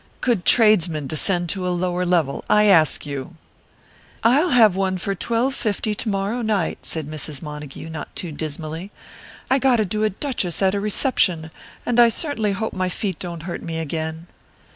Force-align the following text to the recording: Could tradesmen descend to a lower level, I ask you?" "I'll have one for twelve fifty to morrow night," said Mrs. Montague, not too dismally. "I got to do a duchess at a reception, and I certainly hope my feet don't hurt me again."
Could 0.19 0.45
tradesmen 0.45 1.05
descend 1.05 1.47
to 1.49 1.67
a 1.67 1.69
lower 1.69 2.07
level, 2.07 2.43
I 2.49 2.63
ask 2.63 3.05
you?" 3.05 3.35
"I'll 4.23 4.49
have 4.49 4.75
one 4.75 4.97
for 4.97 5.13
twelve 5.13 5.53
fifty 5.53 5.93
to 5.93 6.09
morrow 6.09 6.41
night," 6.41 6.87
said 6.87 7.07
Mrs. 7.07 7.43
Montague, 7.43 7.87
not 7.87 8.15
too 8.15 8.31
dismally. 8.31 8.89
"I 9.51 9.59
got 9.59 9.75
to 9.75 9.85
do 9.85 10.03
a 10.03 10.09
duchess 10.09 10.59
at 10.63 10.73
a 10.73 10.79
reception, 10.79 11.51
and 11.85 11.99
I 11.99 12.09
certainly 12.09 12.53
hope 12.53 12.73
my 12.73 12.89
feet 12.89 13.19
don't 13.19 13.43
hurt 13.43 13.61
me 13.61 13.77
again." 13.77 14.25